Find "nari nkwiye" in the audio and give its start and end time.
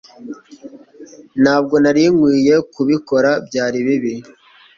1.83-2.55